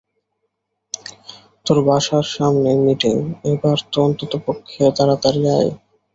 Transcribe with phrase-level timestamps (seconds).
[1.65, 3.15] তোর বাসার সামনে মিটিং,
[3.51, 5.71] এবার তো অন্ততপক্ষে তাড়াতাড়ি আয়।